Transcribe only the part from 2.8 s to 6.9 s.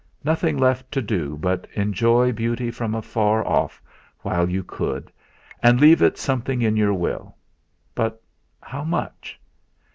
afar off while you could, and leave it something in